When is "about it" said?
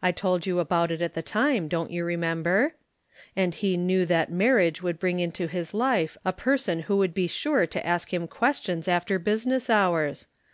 0.60-1.02